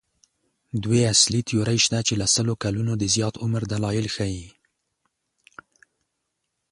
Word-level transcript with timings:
دوې 0.83 1.01
اصلي 1.13 1.41
تیورۍ 1.47 1.79
شته 1.85 1.99
چې 2.07 2.13
له 2.21 2.27
سلو 2.35 2.53
کلونو 2.63 2.93
د 2.97 3.03
زیات 3.15 3.35
عمر 3.43 3.61
دلایل 3.73 4.07
ښيي. 4.15 4.47